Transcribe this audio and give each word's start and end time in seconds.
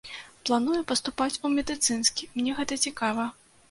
Планую 0.49 0.79
паступаць 0.93 1.39
у 1.45 1.53
медыцынскі, 1.59 2.23
мне 2.43 2.51
гэта 2.61 2.85
цікава. 2.89 3.33